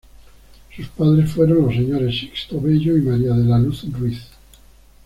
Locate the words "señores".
1.75-2.17